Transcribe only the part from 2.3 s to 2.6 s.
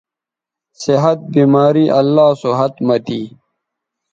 سو